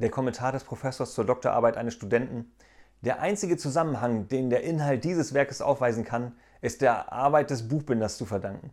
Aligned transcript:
der 0.00 0.10
Kommentar 0.10 0.52
des 0.52 0.64
Professors 0.64 1.14
zur 1.14 1.24
Doktorarbeit 1.24 1.76
eines 1.76 1.94
Studenten. 1.94 2.52
Der 3.02 3.20
einzige 3.20 3.56
Zusammenhang, 3.56 4.28
den 4.28 4.50
der 4.50 4.62
Inhalt 4.62 5.04
dieses 5.04 5.32
Werkes 5.32 5.62
aufweisen 5.62 6.04
kann, 6.04 6.32
ist 6.60 6.82
der 6.82 7.12
Arbeit 7.12 7.50
des 7.50 7.68
Buchbinders 7.68 8.18
zu 8.18 8.26
verdanken. 8.26 8.70